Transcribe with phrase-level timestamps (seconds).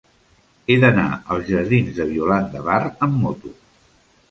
[0.69, 1.05] He d'anar
[1.35, 3.57] als jardins de Violant de Bar amb moto.